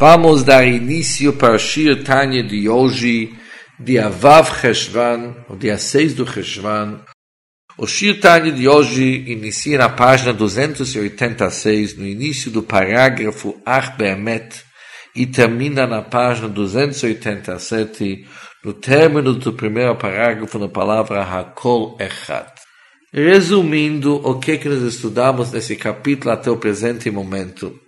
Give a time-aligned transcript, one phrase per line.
[0.00, 3.34] Vamos dar início para o Shir Tanya de hoje,
[3.78, 7.02] dia Vav Cheshvan, o dia 6 do Cheshvan.
[7.76, 14.64] O Shir Tanya de hoje inicia na página 286, no início do parágrafo Ach Be'emet,
[15.14, 18.26] e termina na página 287,
[18.64, 22.48] no término do primeiro parágrafo, na palavra Hakol Echad.
[23.12, 27.78] Resumindo o que, que nós estudamos nesse capítulo até o presente momento,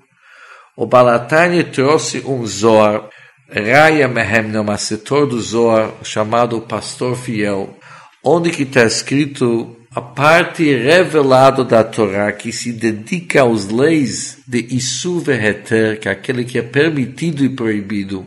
[0.77, 3.09] o Balatani trouxe um Zohar,
[3.51, 7.77] Raya Mehemna, uma setor do Zohar, chamado Pastor Fiel,
[8.25, 14.75] onde que está escrito a parte revelada da Torá que se dedica aos leis de
[14.75, 18.27] Isur Heter, que é aquele que é permitido e proibido,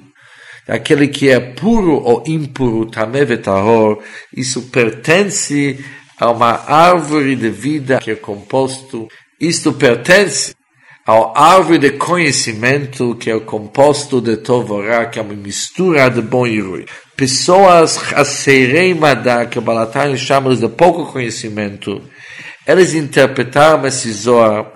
[0.67, 4.03] aquele que é puro ou impuro, Tameh Tahor,
[4.35, 5.83] isso pertence
[6.19, 9.07] a uma árvore de vida que é composto,
[9.39, 10.53] isto pertence
[11.05, 16.47] ao árvore de conhecimento, que é composto de Tovorá, que é uma mistura de bom
[16.47, 16.85] e ruim.
[17.15, 18.97] Pessoas Haserei
[19.49, 22.01] que o Balatani chama de pouco conhecimento,
[22.67, 24.71] eles interpretaram esse Zohar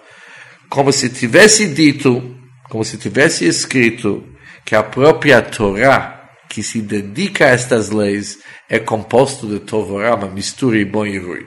[0.69, 2.35] como se tivesse dito,
[2.69, 4.23] como se tivesse escrito,
[4.63, 8.37] que a própria Torá, que se dedica a estas leis,
[8.69, 11.45] é composto de Tovorá, uma mistura de bom e ruim.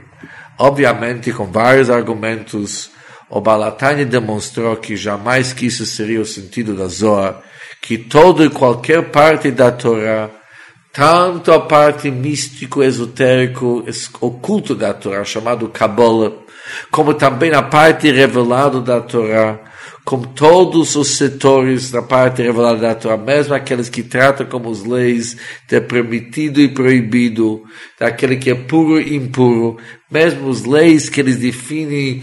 [0.59, 2.91] Obviamente, com vários argumentos,
[3.33, 7.41] o Balatani demonstrou que jamais que isso seria o sentido da Zohar,
[7.81, 10.29] que toda e qualquer parte da Torá,
[10.93, 13.87] tanto a parte místico, esotérico,
[14.21, 16.31] oculto da Torá, chamado Kabbalah,
[16.91, 19.59] como também a parte revelada da Torá,
[20.05, 24.85] como todos os setores da parte revelada da Torá, mesmo aqueles que tratam como as
[24.85, 27.63] leis de permitido e proibido,
[27.99, 29.79] daquele que é puro e impuro,
[30.11, 32.23] mesmo as leis que eles definem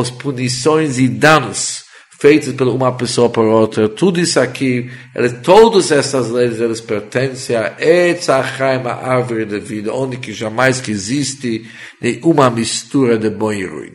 [0.00, 1.86] as punições e danos
[2.18, 7.54] feitos por uma pessoa por outra, tudo isso aqui, eles, todas essas leis, eles pertencem
[7.54, 11.68] a Etzachaim, a árvore da vida, onde que jamais que existe
[12.00, 13.92] nenhuma mistura de bom e ruim.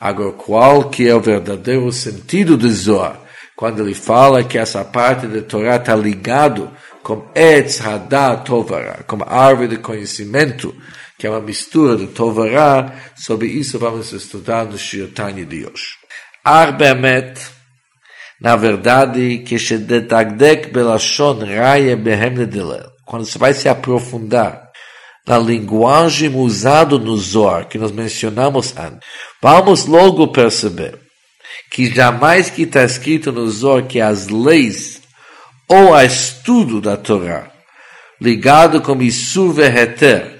[0.00, 3.20] Agora, qual que é o verdadeiro sentido de Zohar?
[3.56, 6.70] Quando ele fala que essa parte da Torá está ligado
[7.02, 10.74] com Etz Hadat Tovara, como árvore de conhecimento,
[11.20, 15.98] que é uma mistura de Tovará, sobre isso vamos estudar no Shiotani de hoje.
[16.42, 17.38] Arbemet,
[18.40, 22.34] na verdade, que se detagdek belashon raya behem
[23.04, 24.70] quando você vai se aprofundar
[25.28, 29.06] na linguagem usada no Zohar, que nós mencionamos antes,
[29.42, 30.98] vamos logo perceber
[31.70, 35.02] que jamais que está escrito no Zohar que as leis
[35.68, 37.52] ou a estudo da Torá,
[38.18, 40.39] ligado com Isur Veheter,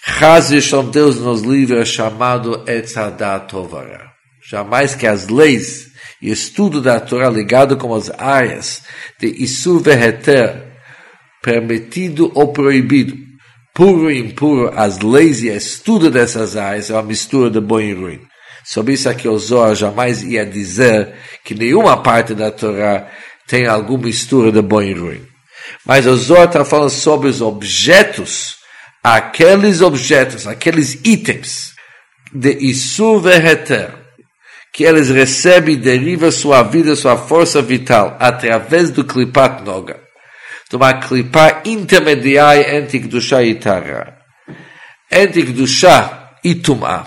[0.00, 2.64] Chaz Yishon Deus nos livre é chamado
[3.48, 4.12] Tovara.
[4.48, 5.88] Jamais que as leis
[6.22, 8.82] e estudo da Torá ligado com as áreas
[9.20, 10.72] de Isur Veheter,
[11.42, 13.16] permitido ou proibido,
[13.74, 17.92] puro e impuro, as leis e estudo dessas áreas é uma mistura de bom e
[17.92, 18.20] ruim.
[18.64, 21.12] Sobre isso aqui o Zohar jamais ia dizer
[21.44, 23.08] que nenhuma parte da Torá
[23.46, 25.26] tem alguma mistura de bom e ruim.
[25.84, 28.57] Mas o Zohar está falando sobre os objetos
[29.02, 31.74] aqueles objetos, aqueles itens
[32.32, 33.94] de Isur Veheter,
[34.72, 40.00] que eles recebem e derivam sua vida, sua força vital, através do Klipat Noga,
[40.70, 44.18] de uma Klipa intermediária entre Kedushá e Tara.
[45.10, 47.06] Entre Kedushá e Tumá.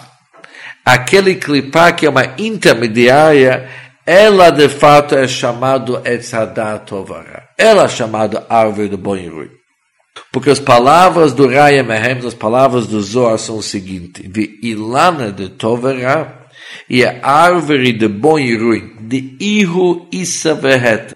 [0.83, 3.69] Aquele Klipa que é uma intermediária,
[4.05, 7.49] ela de fato é chamado Etzadat Tovara.
[7.57, 9.60] Ela é chamada árvore do bom e ruim.
[10.31, 15.31] Porque as palavras do Raya Mehem, as palavras do Zohar são o seguinte: Vi ilana
[15.31, 16.47] de Tovera
[16.89, 21.15] e a árvore de bom e ruim, de Ihu Issa Vehet,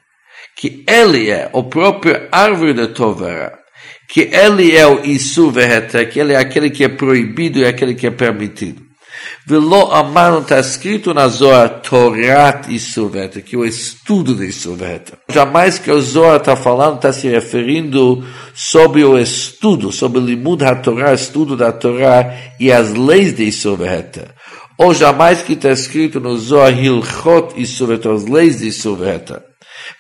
[0.56, 3.60] que ele é o próprio árvore de Tovera,
[4.08, 7.94] que ele é o Isu Vehet, que ele é aquele que é proibido e aquele
[7.94, 8.85] que é permitido.
[9.48, 15.18] Velo amar está escrito na Zohar Torat e Surveta, que é o estudo de Surveta.
[15.30, 20.64] Jamais que o Zohar está falando, está se referindo sobre o estudo, sobre o limud
[20.64, 24.34] da Torá, estudo da Torá e as leis de Surveta.
[24.78, 29.44] Ou jamais que está escrito no Zohar Hilchot e Surveta, as leis de Surveta.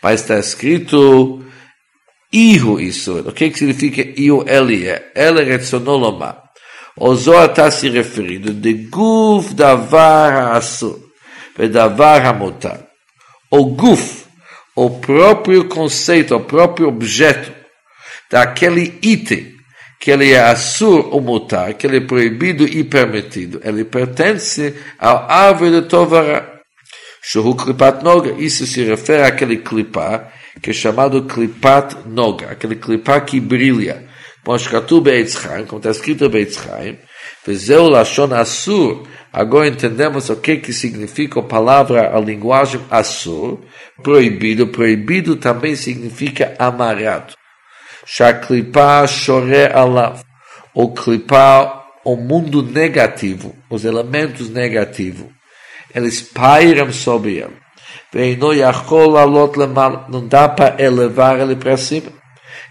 [0.01, 1.43] Mas está escrito
[2.33, 3.29] Ihu e Surveta.
[3.29, 5.01] O que, que significa Ihu Elie?
[5.15, 6.44] Ele retzonoloma.
[6.97, 10.99] O Zohar está se referindo de guf davar ha'asur,
[11.71, 12.87] davar ha'motar.
[13.51, 14.25] O guf,
[14.75, 17.51] o próprio conceito, o próprio objeto
[18.31, 19.53] daquele item
[19.99, 23.59] que ele é assur ou mutar, que ele é proibido e permitido.
[23.63, 26.61] Ele pertence ao árvore de Tovara.
[27.21, 28.31] Shuhu klipat noga.
[28.37, 30.31] Isso se refere àquele clipar
[30.61, 34.07] que é chamado Klipat Noga, aquele clipá que brilha.
[34.44, 36.94] כמו שכתוב בעץ חיים, como está escrito בעץ חיים,
[37.48, 39.04] וזהו לשון אסור.
[39.32, 43.60] Agora entendemos o que, que significa a palavra, a linguagem assur,
[44.02, 44.66] proibido.
[44.66, 47.34] Proibido também significa amarrado.
[48.04, 50.20] Shaklipa shore alav.
[50.74, 55.28] O clipar o mundo negativo, os elementos negativos.
[55.94, 57.56] Eles pairam sobre ele.
[60.08, 62.20] Não dá para elevar ele para cima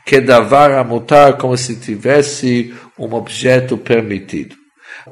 [0.04, 4.56] que davar mutar como se tivesse um objeto permitido.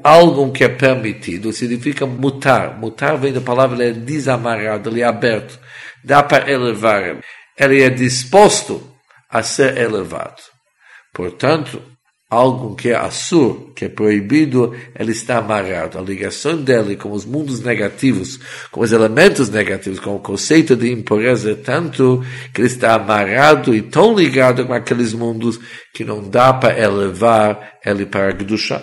[0.02, 2.78] Algo que é permitido significa mutar.
[2.78, 5.58] Mutar vem da palavra ele é desamarrado, ele é aberto.
[6.04, 7.18] Dá para elevar.
[7.58, 8.90] Ele é disposto
[9.28, 10.42] a ser elevado.
[11.12, 11.82] Portanto,
[12.32, 15.98] algo que é assur, que é proibido, ele está amarrado.
[15.98, 18.40] A ligação dele com os mundos negativos,
[18.70, 22.24] com os elementos negativos, com o conceito de impureza é tanto
[22.54, 25.60] que ele está amarrado e tão ligado com aqueles mundos
[25.94, 28.82] que não dá para elevar ele para a Gdusha.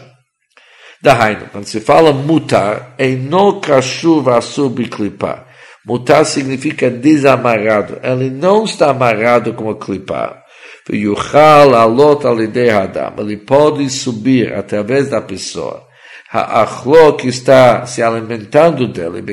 [1.01, 5.47] Dahainu, quando se fala mutar, é no kashuv assur biklipa.
[5.87, 7.97] Mutar significa desamarrado.
[8.03, 10.43] Ele não está amarrado como clipar.
[10.91, 13.13] Yuchal alot alidei hadam.
[13.19, 15.88] Ele pode subir através da pessoa.
[16.31, 19.24] Ha'achlo que está se alimentando dele.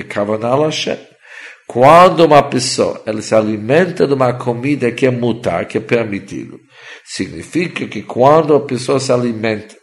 [1.66, 6.60] Quando uma pessoa ela se alimenta de uma comida que é muta, que é permitido,
[7.04, 9.74] significa que quando a pessoa se alimenta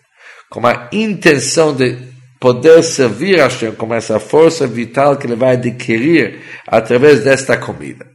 [0.50, 1.98] com a intenção de
[2.40, 8.06] poder servir a Shem, com essa força vital que ele vai adquirir através desta comida,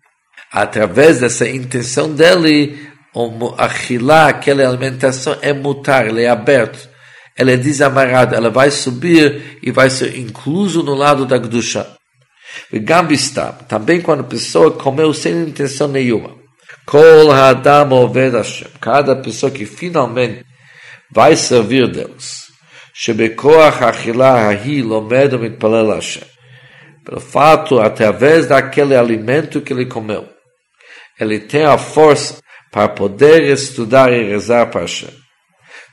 [0.53, 2.79] através dessa intenção dele,
[3.15, 6.89] o achilá, aquela alimentação é mutar, ele é aberto,
[7.37, 11.87] ela é desamarrada, ela vai subir e vai ser incluso no lado da Gdusha.
[12.73, 16.37] E Gambistam, também quando a pessoa comeu sem intenção nenhuma.
[16.85, 20.45] Kol Hadam Oved Hashem, cada pessoa que finalmente
[21.13, 22.49] vai servir Deus.
[22.95, 26.25] Shebekoach Achilá Ahi Lomedo Mitpalel Hashem.
[27.05, 30.29] Pelo fato, através daquele alimento que ele comeu,
[31.19, 32.39] ele tem a força
[32.71, 35.11] para poder estudar e rezar para Hashem.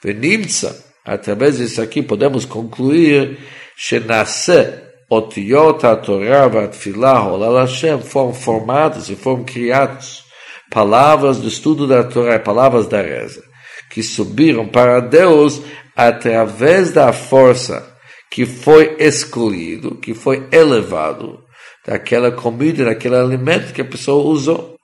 [0.04, 3.38] Venimtza, através disso aqui podemos concluir
[3.78, 10.24] que nasce otiot a Torá a Tfilah Olal Hashem foram formados e foram criados
[10.72, 13.44] palavras do estudo da Torá, palavras da reza,
[13.90, 15.62] que subiram para Deus
[15.96, 17.96] através da força
[18.30, 21.40] que foi escolhido, que foi elevado
[21.86, 24.75] daquela comida, daquele alimento que a pessoa usou.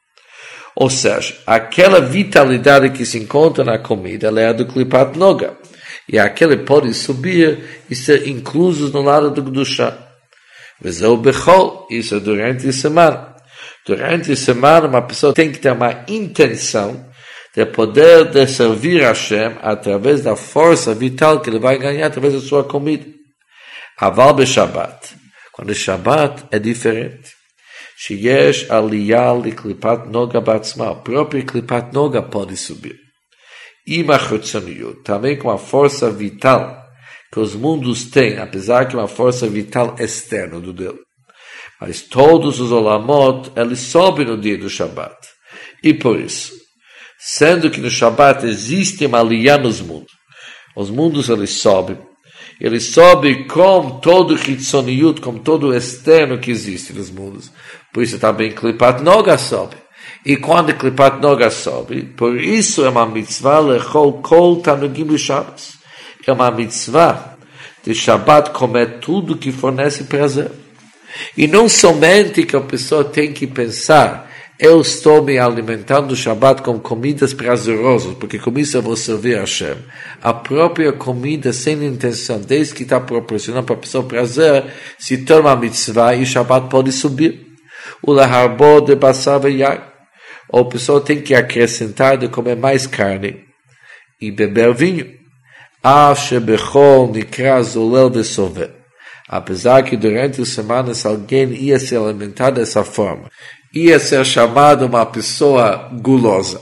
[0.81, 5.55] Ou seja, aquela vitalidade que se encontra na comida ela é a do Klipat Noga.
[6.09, 9.95] E aquele pode subir e ser incluso no lado do Gdusha.
[10.81, 13.35] Vezeu Bechol, isso é durante a semana.
[13.85, 17.05] Durante a semana, uma pessoa tem que ter uma intenção
[17.55, 22.33] de poder de servir a Hashem através da força vital que ele vai ganhar através
[22.33, 23.05] da sua comida.
[23.99, 25.15] Aval Shabbat.
[25.51, 27.40] Quando é Shabbat é diferente.
[28.03, 30.89] Sheyesh aliyal e klipat noga batzma.
[30.89, 32.97] A próprio klipat noga pode subir.
[33.85, 35.03] Imachotsamiyut.
[35.03, 36.81] Também com a força vital
[37.31, 40.97] que os mundos têm, apesar que uma força vital externa do Deus.
[41.79, 45.15] Mas todos os olamot, eles sobem no dia do Shabat.
[45.83, 46.51] E por isso,
[47.19, 50.11] sendo que no Shabat existe uma aliyah nos mundos,
[50.75, 51.97] os mundos eles sobem,
[52.61, 57.51] ele sobe com todo o Hitzoniut, com todo o externo que existe nos mundos.
[57.91, 59.75] Por isso também Klipat Noga sobe.
[60.23, 65.79] E quando Klipat Noga sobe, por isso é uma mitzvah lechol kol tanugim Shabbos.
[66.27, 67.35] É uma mitzvah
[67.83, 70.51] de Shabbat comer tudo que fornece prazer.
[71.35, 74.30] E não somente que a pessoa tem que pensar
[74.61, 79.35] eu estou me alimentando no Shabbat com comidas prazerosas, porque com isso eu vou servir
[79.35, 79.75] a Hashem.
[80.21, 84.65] A própria comida sem intenção, desde que está proporcionando para a pessoa prazer,
[84.99, 87.43] se torna mitzvah e o Shabbat pode subir.
[88.03, 89.41] O laharbó de basar
[90.49, 93.43] Ou a pessoa tem que acrescentar de comer mais carne
[94.21, 95.11] e beber vinho.
[99.27, 103.27] Apesar que durante a semana se alguém ia se alimentar dessa forma,
[103.73, 106.61] ia ser chamado uma pessoa gulosa.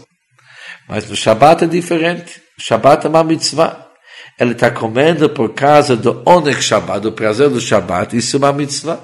[0.87, 2.41] Mas no Shabat é diferente.
[2.57, 3.87] O Shabat é uma mitzvah.
[4.39, 8.15] Ele está comendo por causa do Onek Shabbat, do prazer do Shabat.
[8.15, 8.99] Isso é uma mitzvah.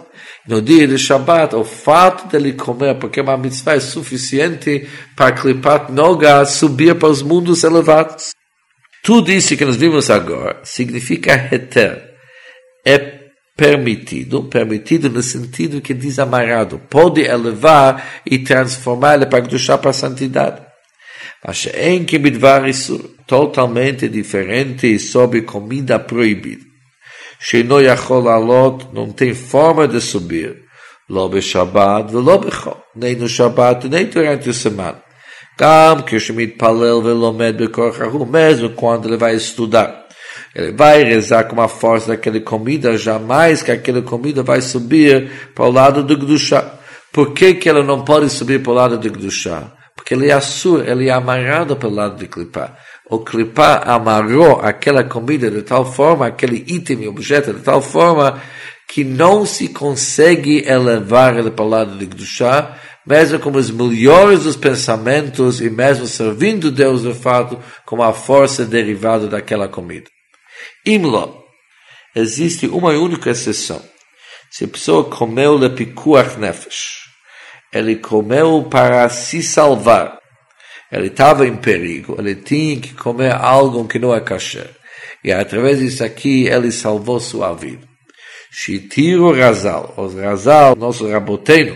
[0.47, 5.91] No dia do Shabat, o fato dele comer, porque uma mitzvah, é suficiente para clipar
[5.91, 8.29] noga subir para os mundos elevados.
[9.03, 12.01] Tudo isso que nós vimos agora significa heter.
[12.85, 13.24] É
[13.56, 19.92] permitido, permitido no sentido que desamarrado, pode elevar e transformar ele para a para a
[19.92, 20.62] santidade.
[21.44, 26.64] Mas em que midvar isso totalmente diferente sobre comida proibida.
[27.38, 30.56] Sheino yachol alot não tem forma de subir,
[31.08, 35.00] לא בשבת ולא בחול, nem no Shabbat nem durante a semana.
[35.60, 40.03] גם כשמתפלל ולומד בכוח ההוא, mesmo quando ele vai estudar.
[40.55, 45.65] Ele vai rezar com a força daquela comida, jamais que aquela comida vai subir para
[45.65, 46.79] o lado do Gdushá.
[47.11, 49.73] Por que, que ela não pode subir para o lado do Gdushá?
[49.93, 52.73] Porque ele é assur, ele é amarrado para o lado de Klipá.
[53.09, 58.41] O Klipá amarrou aquela comida de tal forma, aquele item objeto de tal forma,
[58.87, 64.43] que não se consegue elevar ele para o lado de Gdushá, mesmo com os melhores
[64.43, 70.14] dos pensamentos e mesmo servindo Deus de fato como a força derivada daquela comida.
[70.85, 71.43] Imlo,
[72.15, 73.81] existe uma única exceção.
[74.51, 77.05] Se a pessoa comeu lepikuach nefesh,
[77.73, 80.19] ele comeu para se salvar.
[80.91, 84.69] Ele estava em perigo, ele tinha que comer algo que não é kasher.
[85.23, 87.85] E através disso aqui, ele salvou sua vida.
[88.51, 91.75] Shitiro Razal, os Razal, nosso raboteno,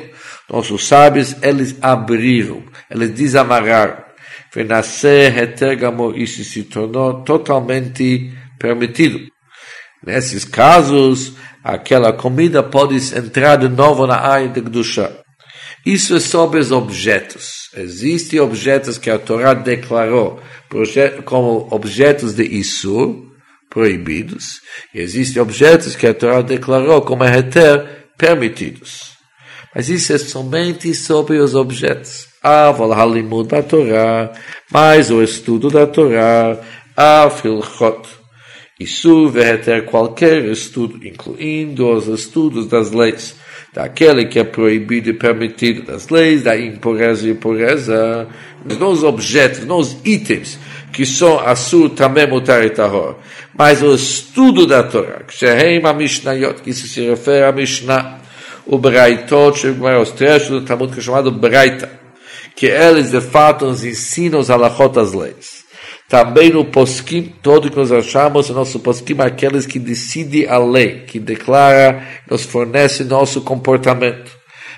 [0.49, 4.03] nossos sábios, eles abriram, eles desamarraram.
[4.53, 9.19] Venascer Heter Gamor, isso se tornou totalmente permitido.
[10.05, 15.11] Nesses casos, aquela comida pode entrar de novo na área de Gdusha.
[15.85, 17.69] Isso é sobre os objetos.
[17.75, 20.41] Existem objetos que a Torá declarou
[21.25, 23.29] como objetos de Isur,
[23.69, 24.59] proibidos,
[24.93, 29.13] e existem objetos que a Torá declarou como heter permitidos.
[29.73, 32.27] Mas isso é somente sobre os objetos.
[32.43, 34.31] Ah, halimud da Torá,
[34.71, 36.59] mais o estudo da Torá,
[36.95, 38.18] a filchot.
[38.79, 43.35] Isso verter qualquer estudo, incluindo os estudos das leis,
[43.73, 48.27] daquele que é proibido e permitido das leis, da impureza e impureza,
[48.79, 50.57] nos objetos, nos itens,
[50.93, 53.17] que são assur também mutar e tahor.
[53.57, 55.33] Mas o estudo da Torá, que
[55.93, 58.19] Mishnayot, que isso se refere a Mishnah,
[58.65, 59.67] o Braitot,
[60.01, 61.91] os trechos do Talmud que é chamado Braita,
[62.55, 64.49] que eles de fato nos ensinam as
[65.13, 65.58] leis.
[66.09, 70.57] Também no poskim, todo que nós achamos, o nosso poskim é aqueles que decidem a
[70.57, 74.31] lei, que declara, nos fornece nosso comportamento.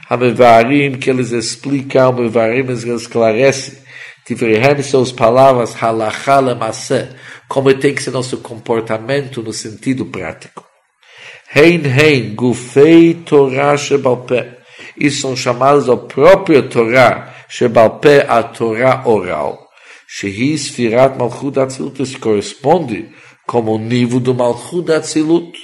[0.10, 3.80] Hamevarim, que eles explicam, Hamevarim, eles esclarecem,
[4.26, 6.40] Tivrehem são as palavras halachá
[7.48, 10.66] como tem que ser nosso comportamento no sentido prático.
[11.56, 14.58] Hein, hein, gufei Torah shebalpé.
[14.98, 19.71] Isso são chamados a própria Torá, shebalpé, a Torá oral.
[20.14, 23.10] Shehi Sfirat Malchut Atzilut, corresponde
[23.48, 25.58] como o nível do Malchut Atzilut,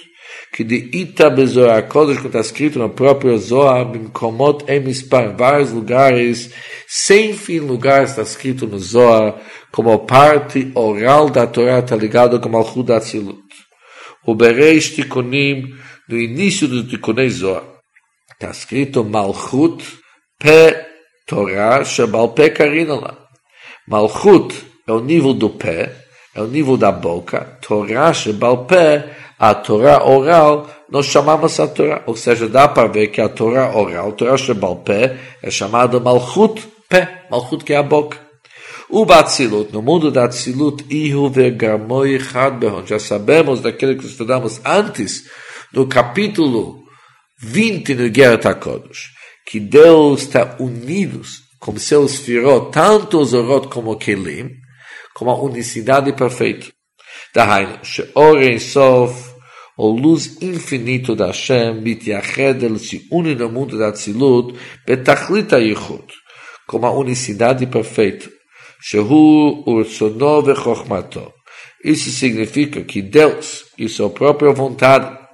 [0.53, 5.71] que de Ita Bezoar Kodesh, que está escrito no próprio Zohar, Bimkomot Emispar, em vários
[5.71, 6.49] lugares,
[6.87, 9.35] sem fim lugares está escrito no Zohar,
[9.69, 13.43] como parte oral da Torá está ligado com Malchut Atzilut.
[14.25, 15.75] O Bereish Tikonim,
[16.07, 17.63] no início do Tikonei Zohar,
[18.31, 19.83] está escrito Malchut
[20.39, 20.85] Pe
[21.27, 23.26] Torá, Shebal Pe Karinala.
[23.88, 24.53] Malchut
[24.86, 25.96] é o nível do pé,
[26.36, 27.58] é o nível da boca.
[27.62, 32.03] Torá Shebal Pé, a Torá oral, nós chamamos a Torá.
[32.06, 36.67] Ou seja, dá para ver que a Torá oral, Torá Shebal Pé, é chamada Malchut
[36.89, 38.20] Pé, Malchut que é a boca.
[38.89, 45.24] O Batzilut, no mundo da Tzilut, Ihu Vergamoi Chadbehon, já sabemos daquilo que estudamos antes,
[45.74, 46.84] no capítulo
[47.39, 49.12] 20 do Guerra HaKodesh,
[49.46, 54.49] que Deus está unidos como seus firot, tanto os orot como kelim,
[55.13, 56.67] como a unicidade perfeita.
[57.33, 59.33] Dahainu, sheor em sof,
[59.77, 66.05] o luz infinito da Hashem, mitiyached, ele se une no mundo da Tzilut, betachlit yichud,
[66.67, 68.29] como a unicidade perfeita.
[68.81, 71.33] Shehu ursono vechochmato.
[71.83, 75.26] Isso significa que Deus e sua própria vontade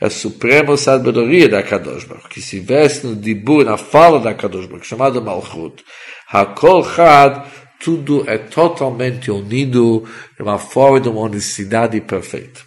[0.00, 4.66] a suprema sabedoria da Kadosh Baruch, que se veste no dibur, na fala da Kadosh
[4.66, 5.84] Baruch, chamada Malchut.
[6.32, 7.46] Hakol Chad,
[7.78, 10.04] tudo é totalmente unido
[10.36, 12.60] de uma forma de uma unicidade perfeita.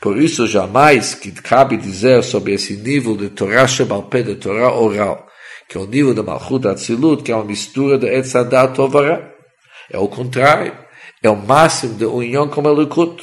[0.00, 5.26] Por isso, jamais que cabe dizer sobre esse nível de Torah Shebalpé, de Torah oral,
[5.68, 9.34] que é o nível de Malchut Atzilut, que é uma mistura de Etzadat Tovara.
[9.90, 10.76] É o contrário.
[11.22, 13.22] É o máximo de união com Elikut.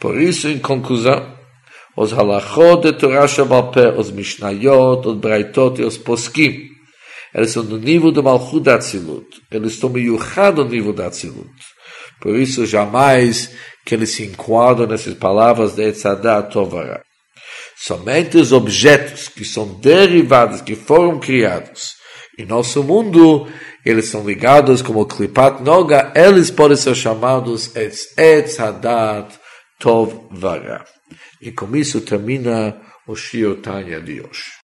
[0.00, 1.37] Por isso, em conclusão,
[2.00, 6.68] os halachot de Torah Shabbat, os Mishnayot, os Braitot e os Poskim.
[7.34, 9.26] Eles são no nível do Malchut da Tzilut.
[9.50, 11.50] Eles estão miuchado no nível da Tzilut.
[12.20, 13.50] Por isso, jamais
[13.84, 17.02] que eles se enquadram nessas palavras de Etzadah Tovara.
[17.76, 21.94] Somente os objetos que são derivados, que foram criados
[22.38, 23.48] em nosso mundo,
[23.84, 29.34] eles são ligados como Klipat Noga, eles podem ser chamados Etz Etz Hadat
[29.80, 30.97] Tov Vara.
[31.38, 34.57] E come termina o Shio Tanya di Yosh.